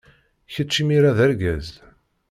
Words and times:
Kečč 0.53 0.73
imir-a 0.81 1.11
d 1.17 1.19
argaz. 1.25 1.67